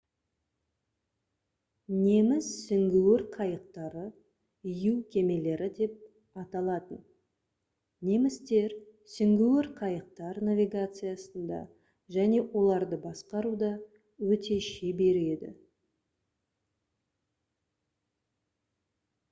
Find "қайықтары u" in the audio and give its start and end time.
3.33-4.93